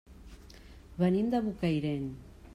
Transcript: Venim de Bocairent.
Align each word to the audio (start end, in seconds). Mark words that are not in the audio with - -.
Venim 1.03 1.31
de 1.35 1.43
Bocairent. 1.51 2.11